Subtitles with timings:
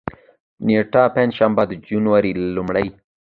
[0.65, 2.87] نېټه: پنجشنبه، د جنوري لومړۍ